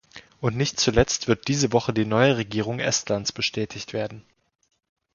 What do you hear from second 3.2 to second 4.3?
bestätigt werden.